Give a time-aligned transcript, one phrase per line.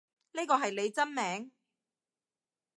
[0.31, 1.51] 呢個係你真名？